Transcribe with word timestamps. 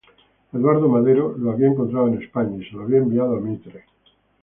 Eduardo 0.51 0.89
Madero 0.89 1.35
lo 1.37 1.51
había 1.51 1.67
encontrado 1.67 2.07
en 2.07 2.19
España 2.23 2.57
y 2.59 2.65
se 2.67 2.71
lo 2.75 2.81
había 2.81 2.97
enviado 2.97 3.37
a 3.37 3.39
Mitre. 3.39 3.85